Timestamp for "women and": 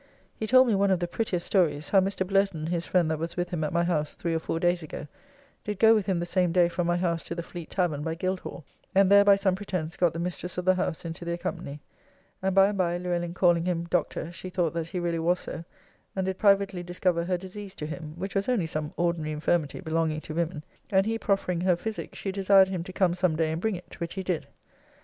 20.33-21.05